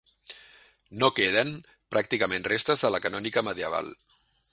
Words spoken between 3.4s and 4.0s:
medieval.